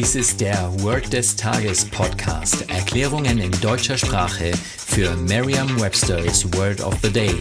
Dies 0.00 0.14
ist 0.14 0.40
der 0.40 0.72
Word 0.82 1.12
des 1.12 1.36
Tages 1.36 1.84
Podcast. 1.84 2.70
Erklärungen 2.70 3.38
in 3.38 3.50
deutscher 3.60 3.98
Sprache 3.98 4.50
für 4.54 5.14
Merriam-Webster's 5.14 6.50
Word 6.54 6.80
of 6.80 6.96
the 7.02 7.12
Day. 7.12 7.34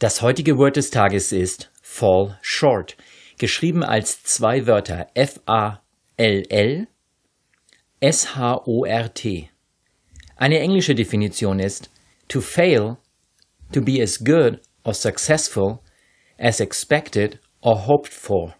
Das 0.00 0.22
heutige 0.22 0.58
Word 0.58 0.74
des 0.74 0.90
Tages 0.90 1.30
ist 1.30 1.70
Fall 1.80 2.36
Short, 2.42 2.96
geschrieben 3.38 3.84
als 3.84 4.24
zwei 4.24 4.66
Wörter 4.66 5.06
F-A-L-L 5.14 6.88
S-H-O-R-T. 8.02 9.50
Eine 10.36 10.58
englische 10.60 10.94
Definition 10.94 11.58
ist 11.58 11.90
to 12.28 12.40
fail, 12.40 12.96
to 13.72 13.82
be 13.82 14.00
as 14.02 14.24
good 14.24 14.60
or 14.84 14.94
successful 14.94 15.82
as 16.38 16.60
expected 16.60 17.38
or 17.60 17.86
hoped 17.86 18.14
for. 18.14 18.54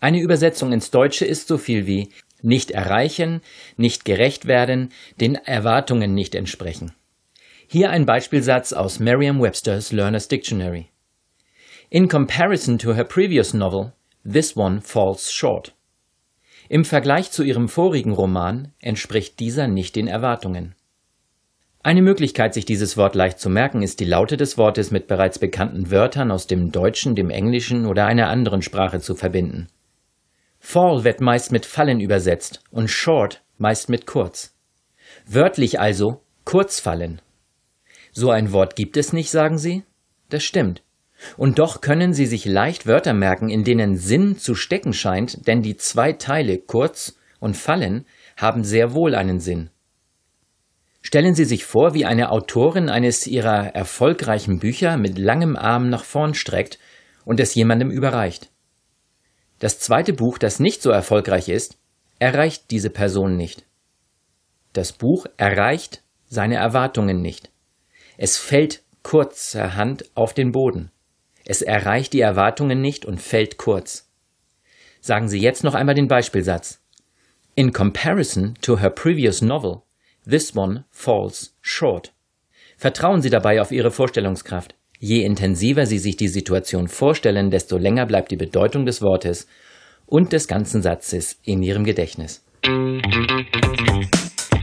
Eine 0.00 0.22
Übersetzung 0.22 0.72
ins 0.72 0.90
Deutsche 0.90 1.26
ist 1.26 1.48
so 1.48 1.58
viel 1.58 1.86
wie 1.86 2.08
nicht 2.40 2.70
erreichen, 2.70 3.42
nicht 3.76 4.06
gerecht 4.06 4.46
werden, 4.46 4.90
den 5.20 5.34
Erwartungen 5.34 6.14
nicht 6.14 6.34
entsprechen. 6.34 6.92
Hier 7.68 7.90
ein 7.90 8.06
Beispielsatz 8.06 8.72
aus 8.72 9.00
Merriam-Webster's 9.00 9.92
Learner's 9.92 10.28
Dictionary. 10.28 10.88
In 11.90 12.08
comparison 12.08 12.78
to 12.78 12.94
her 12.94 13.04
previous 13.04 13.52
novel, 13.52 13.92
this 14.24 14.56
one 14.56 14.80
falls 14.80 15.30
short. 15.30 15.74
Im 16.70 16.84
Vergleich 16.84 17.32
zu 17.32 17.42
ihrem 17.42 17.68
vorigen 17.68 18.12
Roman 18.12 18.72
entspricht 18.78 19.40
dieser 19.40 19.66
nicht 19.66 19.96
den 19.96 20.06
Erwartungen. 20.06 20.76
Eine 21.82 22.00
Möglichkeit, 22.00 22.54
sich 22.54 22.64
dieses 22.64 22.96
Wort 22.96 23.16
leicht 23.16 23.40
zu 23.40 23.50
merken, 23.50 23.82
ist 23.82 23.98
die 23.98 24.04
Laute 24.04 24.36
des 24.36 24.56
Wortes 24.56 24.92
mit 24.92 25.08
bereits 25.08 25.40
bekannten 25.40 25.90
Wörtern 25.90 26.30
aus 26.30 26.46
dem 26.46 26.70
Deutschen, 26.70 27.16
dem 27.16 27.28
Englischen 27.28 27.86
oder 27.86 28.06
einer 28.06 28.28
anderen 28.28 28.62
Sprache 28.62 29.00
zu 29.00 29.16
verbinden. 29.16 29.66
Fall 30.60 31.02
wird 31.02 31.20
meist 31.20 31.50
mit 31.50 31.66
fallen 31.66 31.98
übersetzt 31.98 32.62
und 32.70 32.88
short 32.88 33.42
meist 33.58 33.88
mit 33.88 34.06
kurz. 34.06 34.54
Wörtlich 35.26 35.80
also 35.80 36.22
kurz 36.44 36.78
fallen. 36.78 37.20
So 38.12 38.30
ein 38.30 38.52
Wort 38.52 38.76
gibt 38.76 38.96
es 38.96 39.12
nicht, 39.12 39.32
sagen 39.32 39.58
Sie? 39.58 39.82
Das 40.28 40.44
stimmt. 40.44 40.84
Und 41.36 41.58
doch 41.58 41.80
können 41.80 42.12
Sie 42.12 42.26
sich 42.26 42.44
leicht 42.44 42.86
Wörter 42.86 43.12
merken, 43.12 43.48
in 43.48 43.64
denen 43.64 43.96
Sinn 43.96 44.38
zu 44.38 44.54
stecken 44.54 44.92
scheint, 44.92 45.46
denn 45.46 45.62
die 45.62 45.76
zwei 45.76 46.12
Teile 46.12 46.58
kurz 46.58 47.16
und 47.40 47.56
fallen 47.56 48.06
haben 48.36 48.64
sehr 48.64 48.94
wohl 48.94 49.14
einen 49.14 49.40
Sinn. 49.40 49.70
Stellen 51.02 51.34
Sie 51.34 51.44
sich 51.44 51.64
vor, 51.64 51.94
wie 51.94 52.04
eine 52.04 52.30
Autorin 52.30 52.88
eines 52.88 53.26
ihrer 53.26 53.74
erfolgreichen 53.74 54.58
Bücher 54.58 54.96
mit 54.96 55.18
langem 55.18 55.56
Arm 55.56 55.88
nach 55.88 56.04
vorn 56.04 56.34
streckt 56.34 56.78
und 57.24 57.40
es 57.40 57.54
jemandem 57.54 57.90
überreicht. 57.90 58.50
Das 59.58 59.78
zweite 59.78 60.12
Buch, 60.12 60.38
das 60.38 60.60
nicht 60.60 60.82
so 60.82 60.90
erfolgreich 60.90 61.48
ist, 61.48 61.78
erreicht 62.18 62.70
diese 62.70 62.90
Person 62.90 63.36
nicht. 63.36 63.64
Das 64.72 64.92
Buch 64.92 65.26
erreicht 65.36 66.02
seine 66.28 66.56
Erwartungen 66.56 67.20
nicht. 67.20 67.50
Es 68.16 68.36
fällt 68.36 68.82
kurzerhand 69.02 70.04
auf 70.14 70.34
den 70.34 70.52
Boden. 70.52 70.90
Es 71.44 71.62
erreicht 71.62 72.12
die 72.12 72.20
Erwartungen 72.20 72.80
nicht 72.80 73.04
und 73.04 73.20
fällt 73.20 73.56
kurz. 73.56 74.08
Sagen 75.00 75.28
Sie 75.28 75.40
jetzt 75.40 75.64
noch 75.64 75.74
einmal 75.74 75.94
den 75.94 76.08
Beispielsatz. 76.08 76.80
In 77.54 77.72
comparison 77.72 78.54
to 78.60 78.78
her 78.78 78.90
previous 78.90 79.42
novel, 79.42 79.82
this 80.28 80.54
one 80.56 80.84
falls 80.90 81.54
short. 81.60 82.12
Vertrauen 82.76 83.22
Sie 83.22 83.30
dabei 83.30 83.60
auf 83.60 83.72
Ihre 83.72 83.90
Vorstellungskraft. 83.90 84.74
Je 84.98 85.24
intensiver 85.24 85.86
Sie 85.86 85.98
sich 85.98 86.16
die 86.16 86.28
Situation 86.28 86.88
vorstellen, 86.88 87.50
desto 87.50 87.78
länger 87.78 88.06
bleibt 88.06 88.30
die 88.30 88.36
Bedeutung 88.36 88.84
des 88.86 89.00
Wortes 89.00 89.46
und 90.06 90.32
des 90.32 90.46
ganzen 90.46 90.82
Satzes 90.82 91.38
in 91.42 91.62
Ihrem 91.62 91.84
Gedächtnis. 91.84 92.44